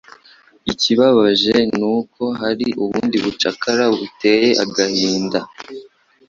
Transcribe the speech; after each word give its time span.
Ikibabaje 0.71 1.55
ni 1.77 1.85
uko 1.95 2.23
hari 2.39 2.67
ubundi 2.83 3.15
bucakara 3.23 3.85
buteye 3.97 4.49
agahinda 4.63 5.39